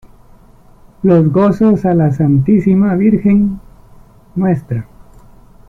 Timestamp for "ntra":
4.35-4.87